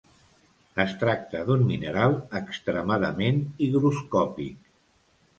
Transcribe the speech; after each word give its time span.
Es 0.83 0.93
tracta 1.01 1.41
d'un 1.49 1.65
mineral 1.71 2.15
extremadament 2.39 3.43
higroscòpic. 3.67 4.57